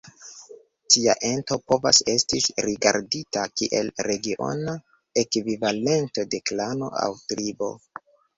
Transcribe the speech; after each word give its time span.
Tia 0.93 1.13
ento 1.27 1.57
povas 1.71 1.99
estis 2.13 2.47
rigardita 2.67 3.43
kiel 3.61 3.93
regiona 4.09 4.75
ekvivalento 5.25 6.25
de 6.33 6.43
klano 6.53 6.91
aŭ 7.05 7.07
tribo. 7.35 7.71